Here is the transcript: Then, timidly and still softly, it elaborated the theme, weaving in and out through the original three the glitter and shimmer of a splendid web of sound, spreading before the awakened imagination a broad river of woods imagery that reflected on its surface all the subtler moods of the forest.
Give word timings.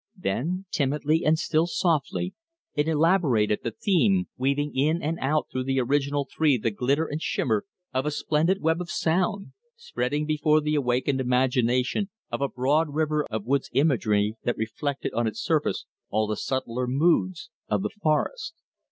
Then, 0.17 0.65
timidly 0.71 1.23
and 1.23 1.37
still 1.37 1.67
softly, 1.67 2.33
it 2.73 2.87
elaborated 2.87 3.59
the 3.61 3.69
theme, 3.69 4.29
weaving 4.35 4.75
in 4.75 4.99
and 4.99 5.19
out 5.21 5.45
through 5.51 5.65
the 5.65 5.79
original 5.79 6.27
three 6.35 6.57
the 6.57 6.71
glitter 6.71 7.05
and 7.05 7.21
shimmer 7.21 7.65
of 7.93 8.07
a 8.07 8.09
splendid 8.09 8.63
web 8.63 8.81
of 8.81 8.89
sound, 8.89 9.51
spreading 9.75 10.25
before 10.25 10.59
the 10.59 10.73
awakened 10.73 11.21
imagination 11.21 12.09
a 12.31 12.47
broad 12.49 12.95
river 12.95 13.27
of 13.29 13.45
woods 13.45 13.69
imagery 13.73 14.33
that 14.43 14.57
reflected 14.57 15.13
on 15.13 15.27
its 15.27 15.39
surface 15.39 15.85
all 16.09 16.25
the 16.25 16.35
subtler 16.35 16.87
moods 16.87 17.51
of 17.67 17.83
the 17.83 17.91
forest. 18.01 18.55